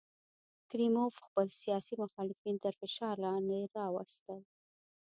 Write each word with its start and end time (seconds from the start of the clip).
کریموف 0.69 1.13
خپل 1.25 1.47
سیاسي 1.61 1.95
مخالفین 2.03 2.55
تر 2.63 2.73
فشار 2.81 3.15
لاندې 3.25 3.59
راوستل. 3.77 4.39